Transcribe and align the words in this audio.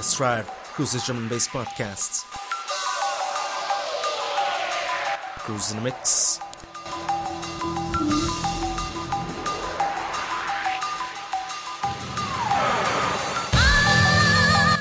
That's 0.00 0.18
right, 0.18 0.46
Cruise's 0.46 1.04
Drum 1.04 1.18
and 1.18 1.28
Bass 1.28 1.46
Podcast. 1.46 2.24
Cruise 5.40 5.72
in 5.72 5.76
the 5.76 5.82
Mix. 5.82 6.40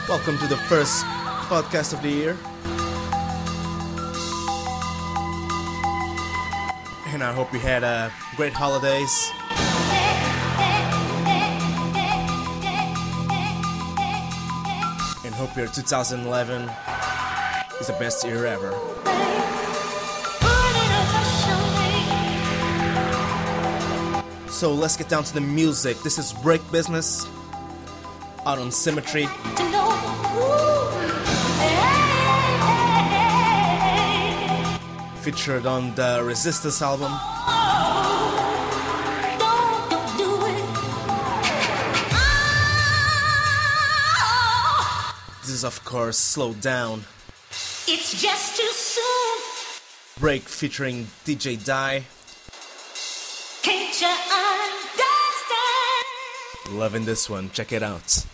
Welcome 0.07 0.37
to 0.37 0.47
the 0.47 0.55
first 0.69 1.03
podcast 1.49 1.91
of 1.91 2.01
the 2.01 2.09
year. 2.09 2.37
And 7.07 7.21
I 7.21 7.33
hope 7.33 7.51
you 7.51 7.59
had 7.59 7.83
a 7.83 8.09
great 8.37 8.53
holidays. 8.53 9.29
Hope 15.39 15.55
your 15.55 15.67
2011 15.67 16.69
is 17.79 17.87
the 17.87 17.93
best 17.93 18.25
year 18.27 18.45
ever. 18.45 18.71
So 24.49 24.73
let's 24.73 24.97
get 24.97 25.07
down 25.07 25.23
to 25.23 25.33
the 25.33 25.39
music. 25.39 25.97
This 25.99 26.17
is 26.17 26.33
Break 26.33 26.59
Business 26.73 27.25
out 28.45 28.57
on 28.59 28.69
Symmetry. 28.69 29.27
Featured 35.21 35.65
on 35.65 35.95
the 35.95 36.21
Resistance 36.25 36.81
album. 36.81 37.13
Is, 45.59 45.65
of 45.65 45.83
course, 45.83 46.17
Slow 46.17 46.53
Down. 46.53 47.03
It's 47.87 48.21
just 48.21 48.55
too 48.55 48.71
soon. 48.71 49.39
Break 50.19 50.43
featuring 50.43 51.07
DJ 51.25 51.57
Die. 51.65 52.03
Can't 53.61 54.01
you 54.01 54.07
understand? 54.77 55.57
Loving 56.79 57.03
this 57.03 57.29
one. 57.29 57.49
Check 57.51 57.73
it 57.73 57.83
out. 57.83 58.25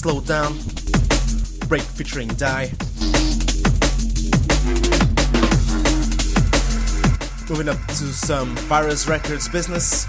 Slow 0.00 0.22
Down. 0.22 0.54
Break 1.68 1.82
featuring 1.82 2.28
Die. 2.28 2.70
Moving 7.50 7.68
up 7.68 7.76
to 7.88 8.06
some 8.14 8.56
Virus 8.60 9.06
Records 9.06 9.46
business. 9.50 10.06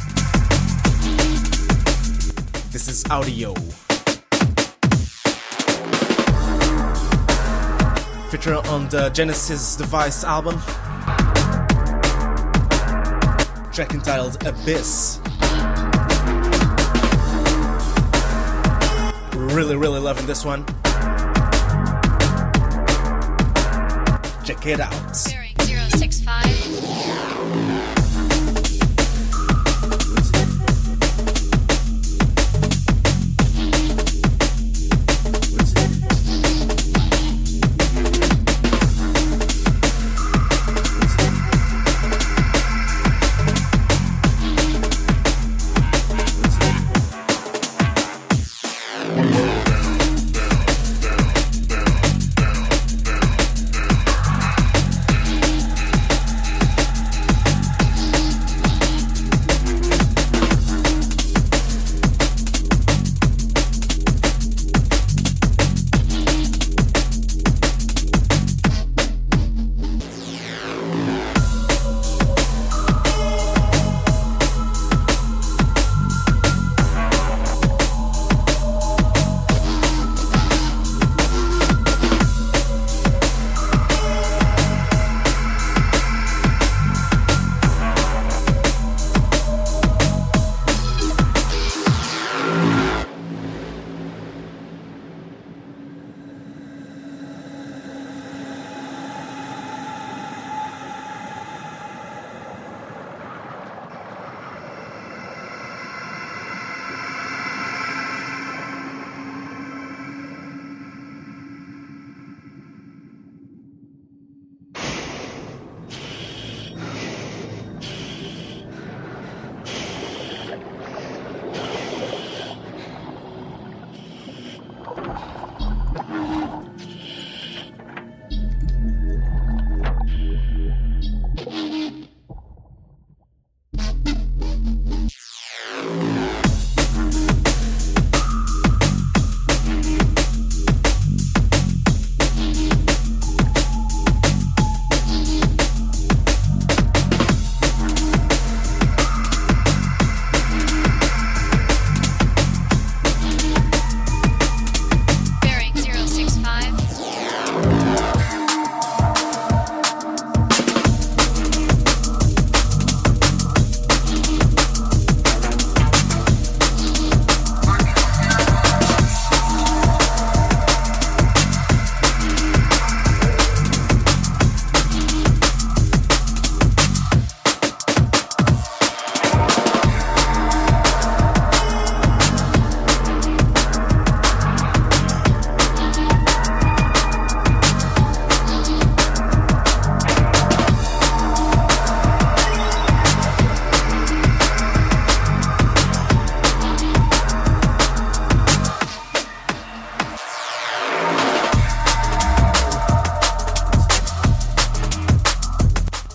This 2.71 2.87
is 2.87 3.03
Audio. 3.11 3.53
Featured 8.29 8.65
on 8.67 8.87
the 8.87 9.11
Genesis 9.13 9.75
Device 9.75 10.23
album. 10.23 10.57
Track 13.73 13.93
entitled 13.93 14.41
Abyss. 14.47 15.19
Really, 19.53 19.75
really 19.75 19.99
loving 19.99 20.25
this 20.27 20.45
one. 20.45 20.65
Check 24.45 24.65
it 24.65 24.79
out. 24.79 25.17
Bearing 25.27 25.55
065. 25.89 26.60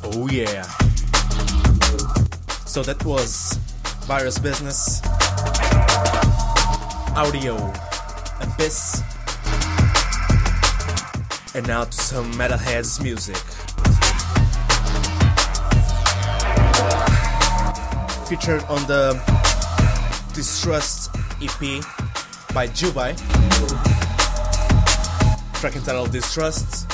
Oh, 0.09 0.29
yeah. 0.29 0.63
So 2.65 2.83
that 2.85 3.03
was 3.05 3.59
Virus 4.07 4.39
Business, 4.39 5.01
Audio, 7.17 7.57
Abyss, 8.41 9.03
and 11.57 11.67
now 11.67 11.85
to 11.85 11.93
some 11.93 12.33
Metalheadz 12.35 13.03
music. 13.03 13.37
Featured 18.29 18.63
on 18.69 18.87
the 18.87 19.21
Distrust 20.35 21.11
EP 21.43 21.83
by 22.55 22.69
Jubei. 22.69 23.17
Track 25.55 25.75
entitled 25.75 26.13
Distrust 26.13 26.86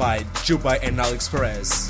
by 0.00 0.20
Jubei 0.46 0.78
and 0.82 0.98
Alix 0.98 1.28
Perez. 1.28 1.89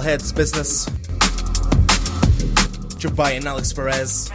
Metalheadz 0.00 0.34
business. 0.34 0.86
Jubei 2.96 3.36
and 3.36 3.44
Alix 3.46 3.70
Perez. 3.72 4.30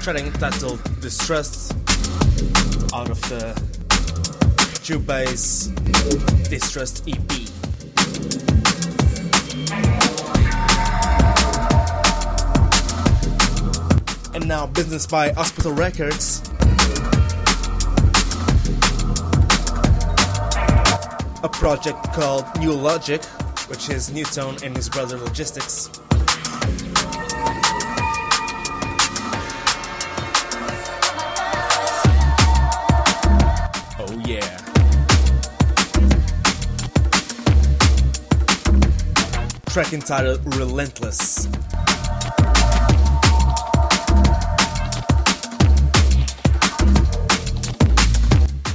Track 0.00 0.16
entitled 0.16 0.80
Distrust 1.00 1.72
out 2.94 3.10
of 3.10 3.20
the 3.28 3.52
Jubei's 4.80 5.68
Distrust 6.48 7.06
EP. 7.06 7.32
And 14.34 14.48
now 14.48 14.66
business 14.66 15.06
by 15.06 15.32
Hospital 15.32 15.72
Records. 15.72 16.40
A 21.42 21.48
project 21.48 22.02
called 22.14 22.46
Nu:Logic, 22.58 23.22
which 23.68 23.88
is 23.90 24.12
Nu:Tone 24.12 24.56
and 24.62 24.76
his 24.76 24.88
brother 24.88 25.18
Logistics. 25.18 25.90
Oh 33.98 34.22
yeah. 34.24 34.40
Track 39.66 39.92
entitled 39.92 40.54
Relentless. 40.56 41.48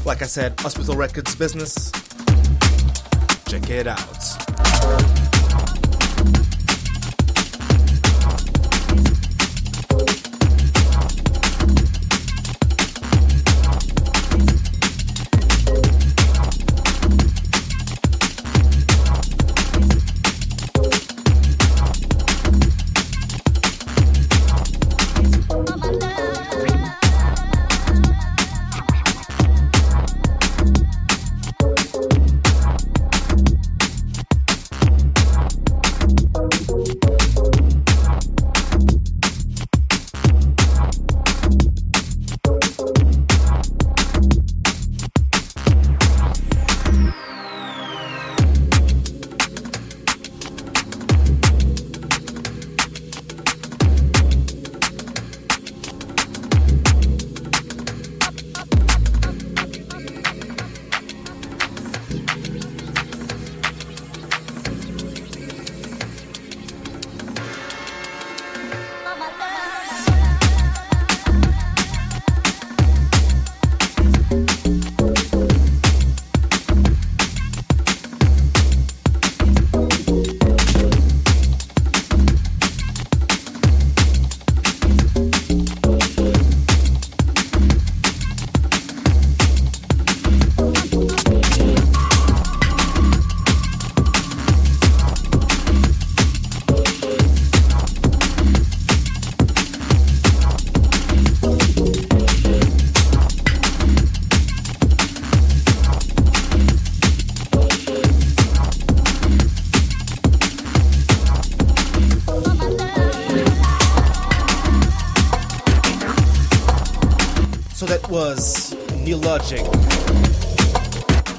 Like 0.06 0.22
I 0.22 0.26
said, 0.26 0.60
Hospital 0.60 0.96
Records 0.96 1.36
business. 1.36 1.92
Check 3.48 3.70
it 3.70 3.88
out. 3.88 4.41
Mama, 4.82 5.21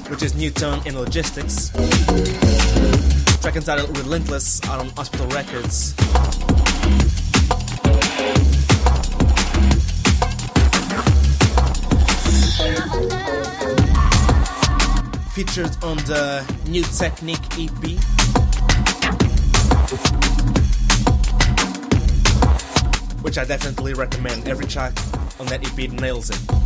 Which 0.09 0.21
is 0.21 0.35
Nu:Tone 0.35 0.85
in 0.85 0.95
Logistics. 0.95 1.69
Track 3.41 3.55
entitled 3.55 3.97
Relentless 3.97 4.61
on 4.69 4.89
Hospital 4.89 5.25
Records. 5.29 5.93
Featured 15.33 15.75
on 15.83 15.97
the 16.05 16.45
New 16.67 16.83
Technique 16.83 17.39
EP. 17.57 17.97
Which 23.23 23.39
I 23.39 23.45
definitely 23.45 23.95
recommend. 23.95 24.47
Every 24.47 24.67
track 24.67 24.93
on 25.39 25.47
that 25.47 25.65
EP 25.65 25.91
nails 25.93 26.29
it. 26.29 26.62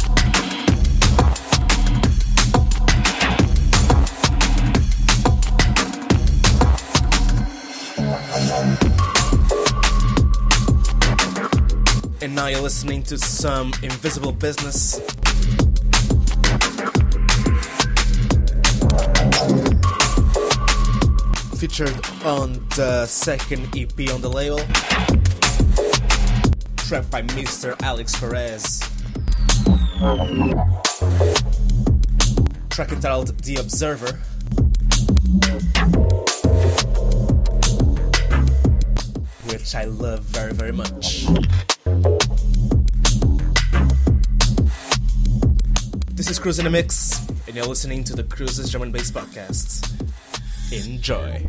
Now 12.37 12.45
you're 12.45 12.61
listening 12.61 13.01
to 13.05 13.17
some 13.17 13.73
Invisible 13.81 14.31
Business. 14.31 14.99
Featured 21.57 21.99
on 22.23 22.63
the 22.75 23.07
second 23.07 23.75
EP 23.75 24.13
on 24.13 24.21
the 24.21 24.29
label. 24.29 24.59
Trapped 26.77 27.09
by 27.09 27.23
Mr. 27.23 27.75
Alix 27.81 28.15
Perez. 28.19 28.81
Track 32.69 32.91
entitled 32.91 33.35
The 33.39 33.55
Observer. 33.55 34.13
Which 39.51 39.73
I 39.73 39.85
love 39.85 40.19
very, 40.25 40.53
very 40.53 40.71
much. 40.71 41.25
Cruise 46.47 46.59
in 46.59 46.65
a 46.65 46.69
Mix, 46.69 47.27
and 47.45 47.57
you're 47.57 47.65
listening 47.65 48.05
to 48.05 48.15
the 48.15 48.23
Cruises 48.23 48.71
Drum 48.71 48.83
and 48.83 48.93
Bass 48.93 49.11
Podcast. 49.11 49.83
Enjoy. 50.71 51.43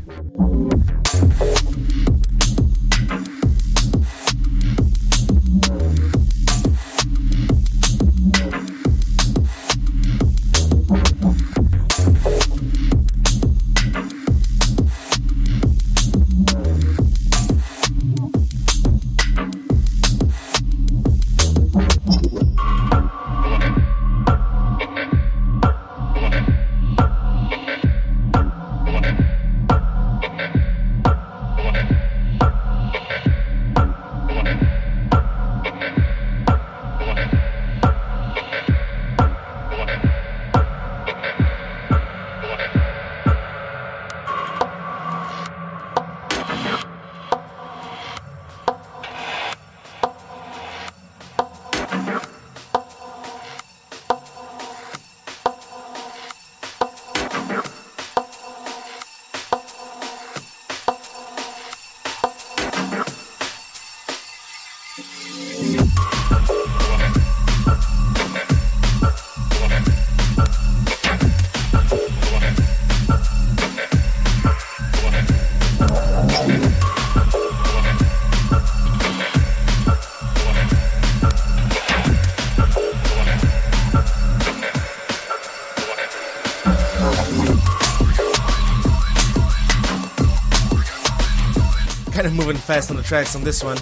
Moving 92.39 92.57
fast 92.57 92.89
on 92.93 92.97
the 92.97 93.03
tracks 93.03 93.35
on 93.35 93.43
this 93.43 93.65
one. 93.65 93.77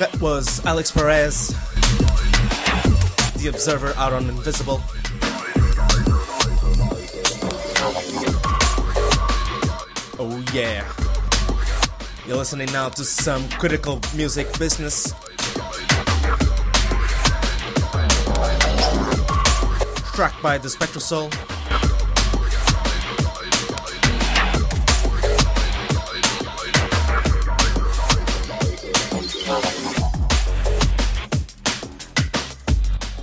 That 0.00 0.18
was 0.20 0.66
Alix 0.66 0.90
Perez, 0.90 1.50
The 3.36 3.48
Observer 3.48 3.94
out 3.96 4.12
on 4.12 4.28
Invisible. 4.28 4.82
Oh 10.18 10.44
yeah. 10.52 10.84
You're 12.26 12.38
listening 12.38 12.72
now 12.72 12.88
to 12.88 13.04
some 13.04 13.48
critical 13.50 14.00
music 14.16 14.58
business. 14.58 15.14
Track 20.16 20.40
by 20.40 20.56
the 20.56 20.68
Spectrasoul. 20.68 21.30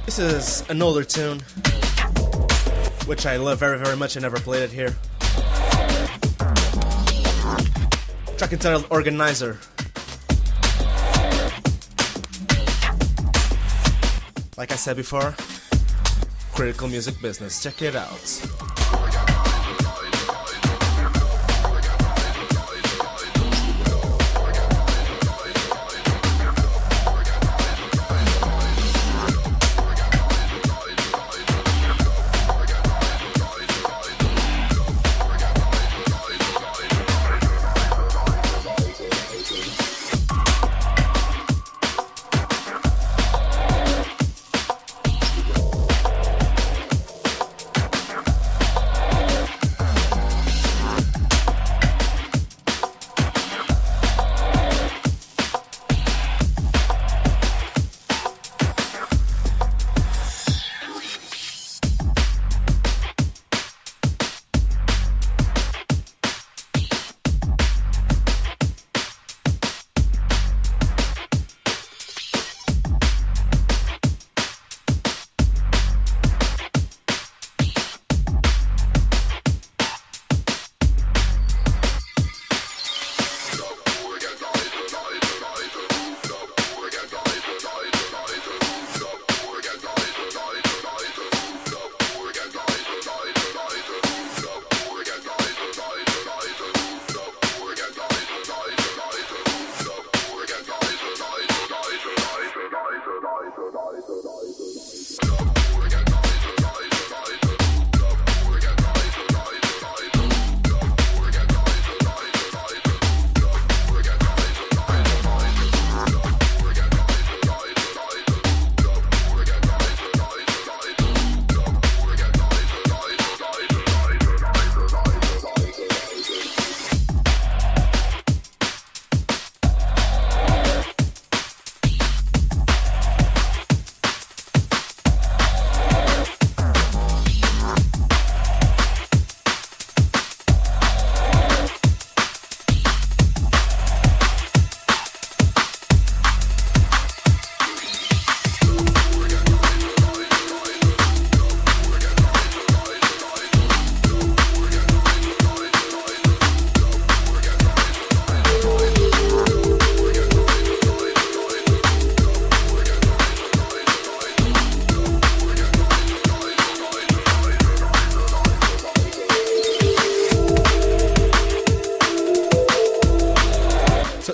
This 0.05 0.19
is 0.19 0.69
an 0.69 0.83
older 0.83 1.03
tune, 1.03 1.39
which 3.07 3.25
I 3.25 3.37
love 3.37 3.57
very, 3.57 3.79
very 3.79 3.97
much. 3.97 4.15
I 4.15 4.19
never 4.19 4.37
played 4.37 4.61
it 4.61 4.69
here. 4.69 4.95
Track 8.37 8.53
entitled 8.53 8.85
Organizer. 8.91 9.57
Like 14.55 14.71
I 14.71 14.75
said 14.75 14.95
before, 14.95 15.35
critical 16.53 16.87
music 16.87 17.19
business. 17.21 17.61
Check 17.61 17.81
it 17.81 17.95
out. 17.95 18.52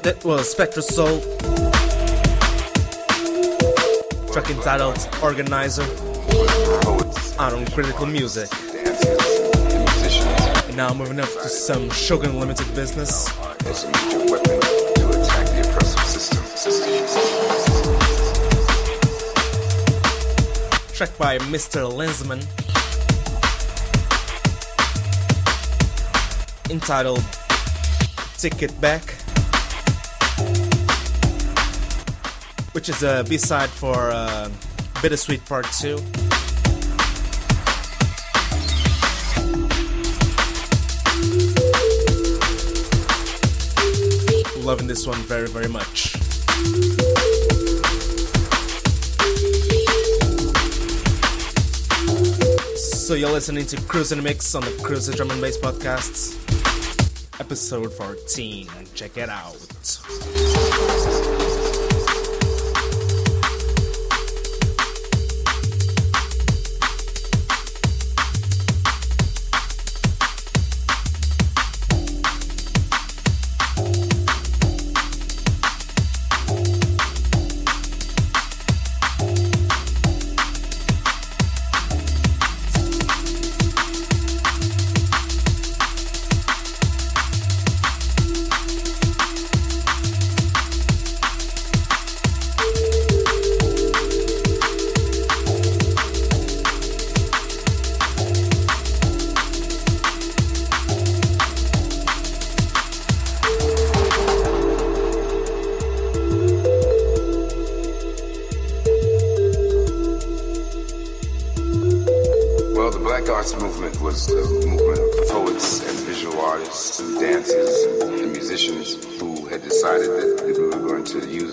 That 0.10 0.26
was 0.26 0.56
Spectrasoul. 0.56 1.22
Track 4.34 4.50
entitled 4.50 4.98
Organizer 5.22 5.84
out 7.38 7.54
on 7.54 7.68
Critical 7.68 8.08
Music. 8.08 8.50
And 10.68 10.76
now 10.76 10.96
moving 10.96 11.20
up 11.20 11.30
to 11.30 11.48
some 11.48 11.92
Shogun 11.92 12.40
Limited 12.40 12.74
business. 12.74 13.28
Track 20.98 21.16
by 21.20 21.38
Mr. 21.54 21.86
Lensman. 21.88 22.42
Entitled 26.72 27.24
Take 28.40 28.64
It 28.64 28.82
Back. 28.82 29.19
Which 32.80 32.88
is 32.88 33.04
a 33.04 33.26
B 33.28 33.38
side 33.38 33.70
for 33.70 34.10
uh, 34.10 34.50
Bittersweet 35.02 35.46
Part 35.46 35.66
2. 35.82 35.96
Loving 44.62 44.88
this 44.88 45.06
one 45.06 45.18
very, 45.24 45.50
very 45.50 45.68
much. 45.68 46.14
So 52.78 53.16
you're 53.16 53.30
listening 53.30 53.66
to 53.66 53.82
Cruise 53.90 54.14
and 54.14 54.24
Mix 54.24 54.56
on 54.56 54.64
the 54.64 54.72
Cruise 54.82 55.14
Drum 55.14 55.32
and 55.32 55.42
Bass 55.42 55.58
Podcasts, 55.58 56.38
episode 57.42 57.92
14. 57.92 58.70
Check 58.96 59.18
it 59.18 59.28
out. 59.28 59.58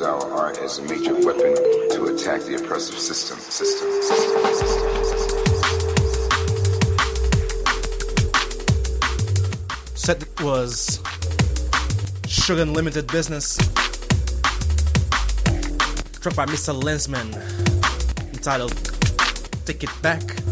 Our 0.07 0.33
art 0.33 0.59
as 0.59 0.79
a 0.79 0.83
major 0.83 1.14
weapon 1.14 1.55
to 1.90 2.07
attack 2.07 2.40
the 2.42 2.55
oppressive 2.55 2.99
system. 2.99 3.38
System. 3.38 3.90
System. 4.03 4.55
system. 4.55 5.57
Set 9.97 10.40
was 10.40 11.01
Shogun 12.29 12.73
Limited 12.73 13.09
Business. 13.09 13.57
Track 16.21 16.37
by 16.37 16.47
Mr. 16.47 16.73
Lensman. 16.81 17.35
Entitled 18.33 18.75
Take 19.64 19.83
It 19.83 19.90
Back. 20.03 20.45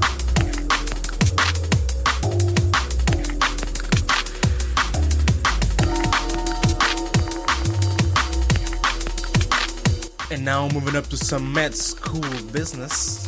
And 10.35 10.44
now 10.44 10.68
moving 10.70 10.97
up 10.97 11.07
to 11.11 11.16
some 11.16 11.53
med 11.53 11.77
school 11.77 12.29
business. 12.51 13.23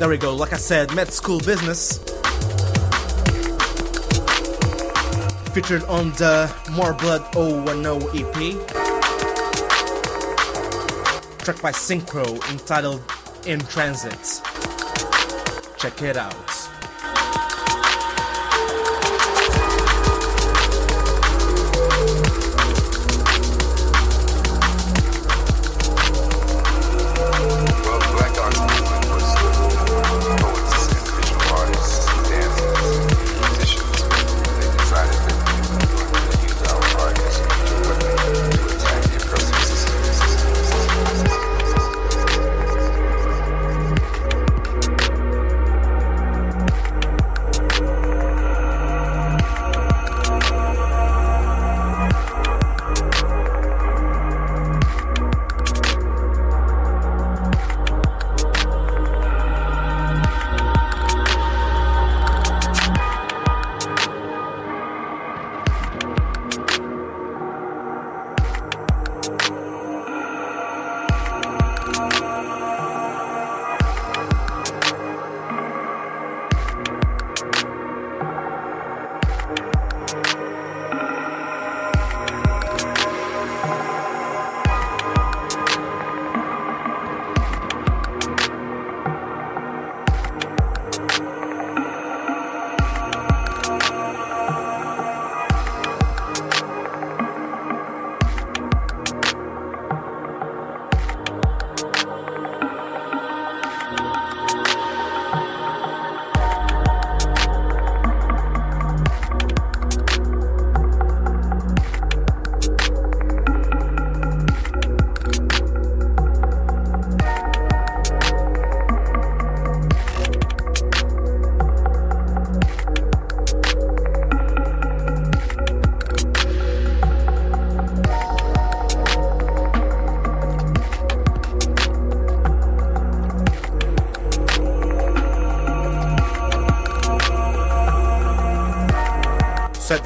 There 0.00 0.08
we 0.08 0.16
go. 0.16 0.34
Like 0.34 0.54
I 0.54 0.56
said, 0.56 0.94
med 0.94 1.12
school 1.12 1.40
business. 1.40 1.98
Featured 5.52 5.84
on 5.84 6.12
the 6.12 6.50
More 6.72 6.94
Blood 6.94 7.30
010 7.34 8.08
EP. 8.14 8.56
Track 11.44 11.60
by 11.60 11.72
Synchro 11.72 12.40
entitled 12.50 13.02
In 13.44 13.60
Transit. 13.60 14.40
Check 15.76 16.00
it 16.00 16.16
out. 16.16 16.49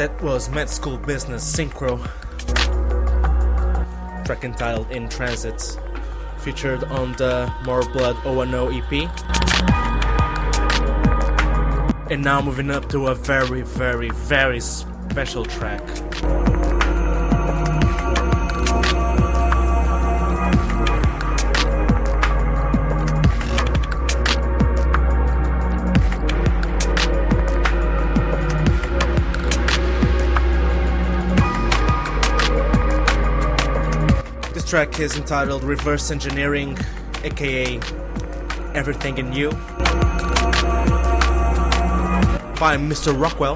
That 0.05 0.23
was 0.23 0.51
Med 0.51 0.69
School 0.69 0.99
Business 0.99 1.43
Synchro. 1.57 1.99
Track 4.27 4.45
entitled 4.45 4.91
In 4.91 5.09
Transit, 5.09 5.79
featured 6.37 6.85
on 6.85 7.13
the 7.13 7.51
More 7.65 7.81
Blood 7.81 8.17
O&O 8.27 8.69
EP. 8.69 8.93
And 12.11 12.23
now 12.23 12.43
moving 12.43 12.71
up 12.71 12.91
to 12.91 13.07
a 13.07 13.15
very, 13.15 13.63
very, 13.63 14.11
very 14.11 14.61
special 14.61 15.47
track. 15.47 15.81
Track 34.75 34.99
is 34.99 35.17
entitled 35.17 35.63
Reverse 35.63 36.11
Engineering, 36.11 36.77
aka 37.23 37.79
Everything 38.75 39.19
in 39.19 39.33
You, 39.33 39.51
by 42.59 42.77
Mr. 42.77 43.17
Rockwell. 43.17 43.55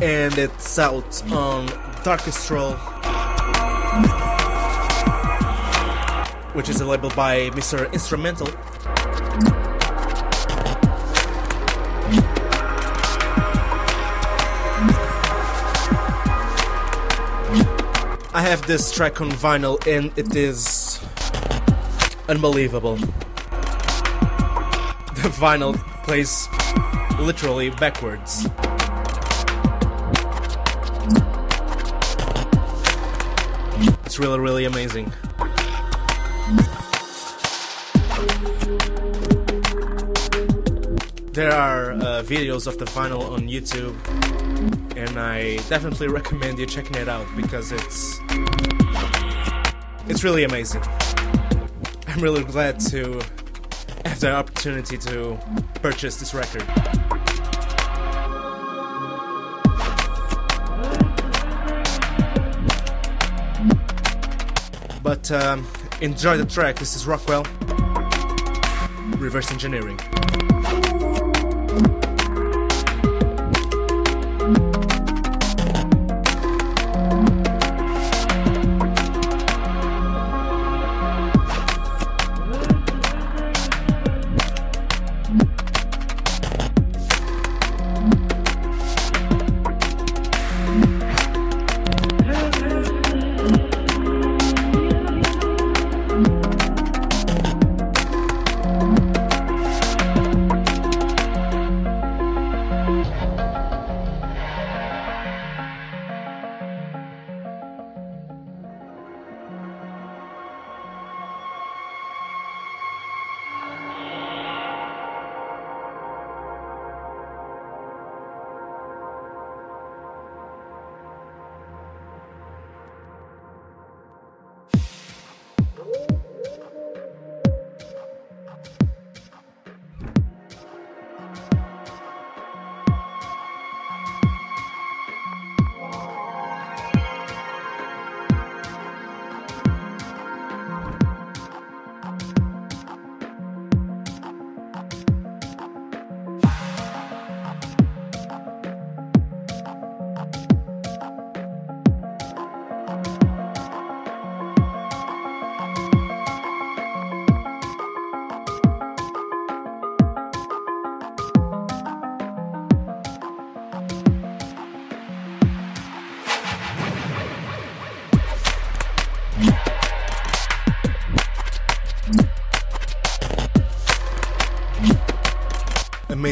And 0.00 0.38
it's 0.38 0.78
out 0.78 1.20
on 1.32 1.66
Darkestral, 2.04 2.78
which 6.54 6.68
is 6.68 6.80
a 6.80 6.84
label 6.84 7.10
by 7.10 7.50
Mr. 7.50 7.90
Instra:mental. 7.92 8.48
I 18.34 18.40
have 18.40 18.66
this 18.66 18.90
track 18.90 19.20
on 19.20 19.30
vinyl 19.30 19.84
and 19.86 20.10
it 20.16 20.34
is 20.34 21.00
unbelievable. 22.28 22.96
The 25.16 25.28
vinyl 25.38 25.74
plays 26.04 26.48
literally 27.20 27.70
backwards. 27.70 28.46
It's 34.04 34.18
really, 34.18 34.38
really 34.38 34.64
amazing. 34.64 35.12
There 41.32 41.50
are 41.50 41.92
uh, 41.92 42.22
videos 42.22 42.66
of 42.66 42.76
the 42.76 42.84
vinyl 42.84 43.30
on 43.30 43.48
YouTube, 43.48 43.96
and 44.98 45.18
I 45.18 45.56
definitely 45.70 46.08
recommend 46.18 46.58
you 46.58 46.66
checking 46.66 46.94
it 46.96 47.08
out 47.08 47.26
because 47.34 47.72
it's 47.72 48.20
it's 50.08 50.22
really 50.22 50.44
amazing. 50.44 50.82
I'm 52.06 52.20
really 52.20 52.44
glad 52.44 52.78
to 52.80 53.14
have 54.04 54.20
the 54.20 54.30
opportunity 54.34 54.98
to 54.98 55.38
purchase 55.80 56.16
this 56.16 56.34
record. 56.34 56.66
But 65.02 65.30
um, 65.30 65.66
enjoy 66.02 66.36
the 66.36 66.44
track. 66.44 66.76
This 66.76 66.94
is 66.94 67.06
Rockwell. 67.06 67.46
Reverse 69.16 69.50
engineering. 69.50 69.98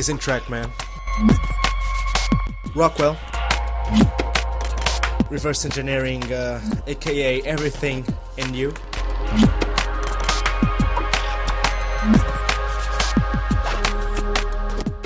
Amazing 0.01 0.17
track, 0.17 0.49
man. 0.49 0.67
Rockwell. 2.75 3.19
Reverse 5.29 5.67
engineering, 5.67 6.23
uh, 6.33 6.59
aka 6.87 7.43
everything 7.43 8.07
in 8.39 8.55
you. 8.55 8.73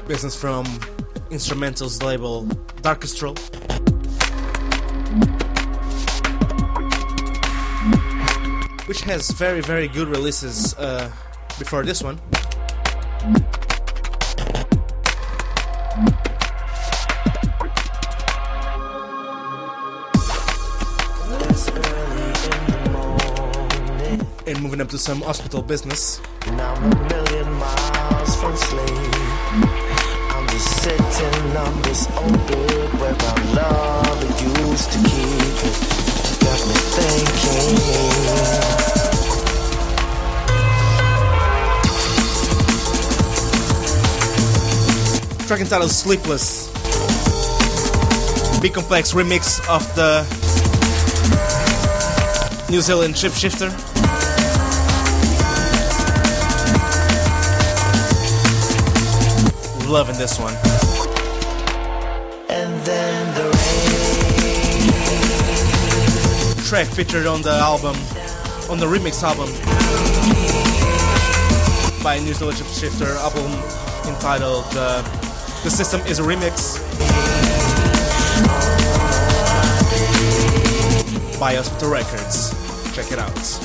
Business 0.07 0.37
from 0.37 0.65
Instra:mental's 1.33 2.01
label 2.01 2.47
Darkestral. 2.81 3.37
Which 8.87 9.01
has 9.01 9.29
very, 9.33 9.61
very 9.61 9.89
good 9.89 10.07
releases 10.07 10.73
uh, 10.75 11.11
before 11.59 11.83
this 11.83 12.01
one. 12.01 12.21
Moving 24.75 24.87
up 24.87 24.91
to 24.91 24.99
some 24.99 25.21
hospital 25.21 25.63
business. 25.63 26.21
And 26.47 26.61
I'm 26.61 26.83
a 26.83 26.97
million 27.09 27.53
miles 27.53 28.35
from 28.41 28.57
sleep. 28.57 28.91
I'm 30.35 30.49
just 30.49 30.83
sitting 30.83 31.57
on 31.57 31.83
this 31.83 32.09
old 32.17 32.33
bed 32.49 32.93
where 32.99 33.15
our 33.15 33.39
love 33.55 34.21
used 34.43 34.91
to 34.91 34.99
keep 34.99 35.63
it. 35.63 35.77
Got 36.43 36.61
me 36.67 36.75
thinking. 36.97 37.79
Track 45.47 45.61
entitled 45.61 45.93
Sleepless. 45.93 46.67
B 48.61 48.71
Complex 48.71 49.13
remix 49.13 49.61
of 49.69 49.87
the 49.95 50.27
New 52.69 52.81
Zealand 52.81 53.15
Shapeshifter. 53.15 53.71
Loving 59.95 60.17
this 60.17 60.41
one. 60.41 60.55
And 62.49 62.81
then 62.85 63.35
the 63.37 63.49
Track 66.67 66.89
featured 66.89 67.27
on 67.27 67.43
the 67.43 67.53
album, 67.53 67.95
on 68.69 68.81
the 68.81 68.87
remix 68.87 69.23
album 69.23 69.49
by 72.03 72.19
New 72.19 72.35
Zealand 72.35 72.59
Shifter, 72.59 73.07
album 73.19 73.53
entitled 74.13 74.65
uh, 74.73 75.03
The 75.63 75.71
System 75.71 76.01
is 76.09 76.19
a 76.19 76.23
Remix 76.23 76.81
by 81.39 81.55
Hospital 81.55 81.91
Records. 81.93 82.51
Check 82.97 83.13
it 83.13 83.21
out. 83.21 83.64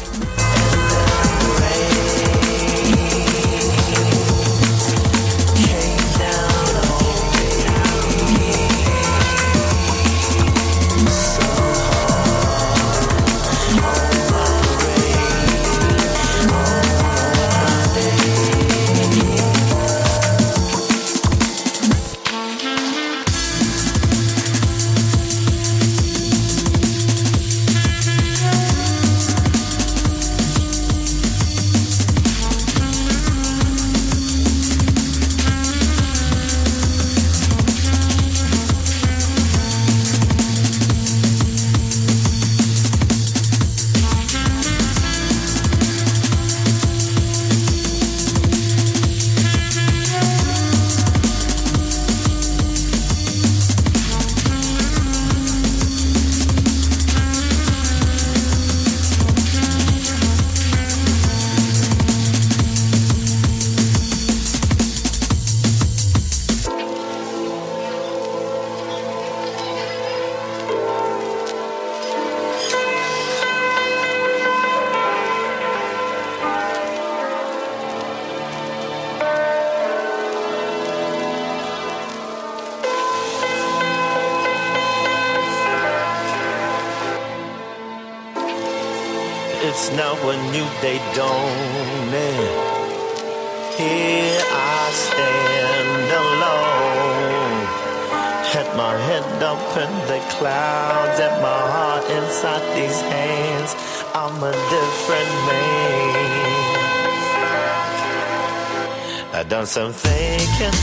I 109.70 109.76
done 109.76 109.94
thinking, 109.94 110.74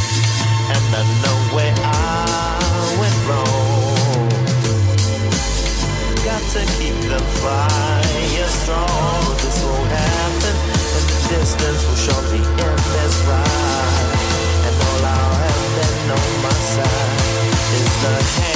and 0.71 0.95
I 0.95 1.03
know 1.23 1.57
where 1.57 1.75
I 1.77 2.97
went 3.01 3.19
wrong. 3.27 4.29
Got 6.23 6.43
to 6.53 6.63
keep 6.79 6.95
the 7.11 7.19
fire 7.43 8.47
strong. 8.47 9.37
This 9.43 9.65
won't 9.65 9.91
happen, 9.91 10.57
and 10.95 11.05
the 11.11 11.19
distance 11.35 11.83
will 11.85 11.97
show 11.97 12.21
me 12.31 12.39
in 12.39 12.77
this 12.95 13.17
ride. 13.27 14.15
And 14.67 14.77
all 14.87 15.05
I'll 15.05 15.35
have 15.35 15.67
then 15.75 16.11
on 16.13 16.43
my 16.45 16.51
side 16.51 17.43
is 17.75 18.03
the 18.03 18.41
hands 18.41 18.56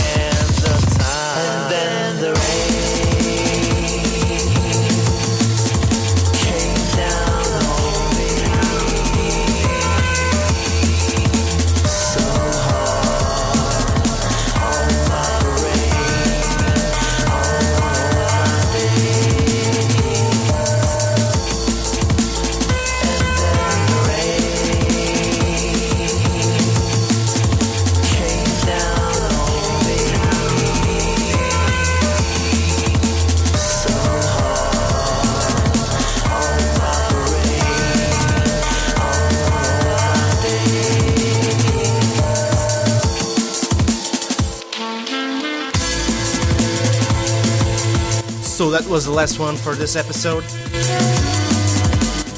That 48.71 48.87
was 48.87 49.05
the 49.05 49.11
last 49.11 49.41
one 49.41 49.57
for 49.57 49.75
this 49.75 49.97
episode. 49.97 50.45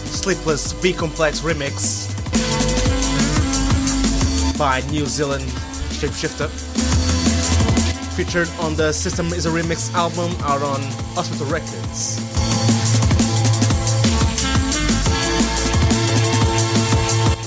Sleepless 0.09 0.73
B 0.73 0.95
Complex 0.95 1.41
remix 1.41 2.09
by 4.59 4.81
New 4.91 5.05
Zealand 5.05 5.45
Shapeshifter. 5.93 6.49
Featured 8.17 8.49
on 8.61 8.75
the 8.77 8.93
System 8.93 9.27
is 9.35 9.45
a 9.45 9.51
Remix 9.51 9.93
album 9.93 10.33
out 10.45 10.63
on 10.63 10.81
Hospital 11.15 11.47
Records. 11.49 12.17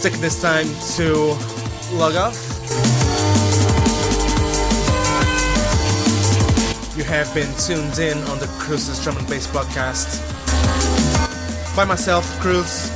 Taking 0.04 0.22
this 0.22 0.40
time 0.40 0.68
to 0.98 1.36
log 1.98 2.16
off. 2.16 2.55
You 6.96 7.04
have 7.04 7.34
been 7.34 7.54
tuned 7.58 8.00
in 8.00 8.18
on 8.30 8.39
the 8.39 8.48
Cruises 8.58 9.04
Drum 9.04 9.18
and 9.18 9.28
Bass 9.28 9.48
podcast 9.48 10.16
by 11.76 11.84
myself, 11.84 12.24
Cruz. 12.39 12.89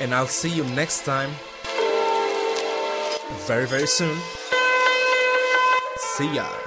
And 0.00 0.14
I'll 0.14 0.28
see 0.28 0.50
you 0.50 0.62
next 0.62 1.04
time. 1.04 1.30
Very, 3.48 3.66
very 3.66 3.88
soon. 3.88 4.16
See 5.96 6.36
ya. 6.36 6.61